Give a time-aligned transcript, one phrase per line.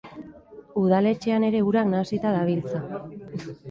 [0.85, 2.87] Udaletxean ere urak nahasita dabiltza.